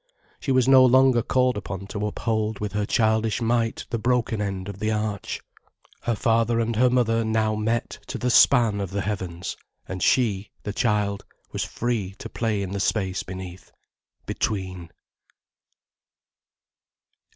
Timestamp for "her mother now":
6.75-7.53